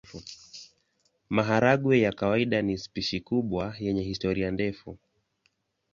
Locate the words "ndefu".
4.51-4.97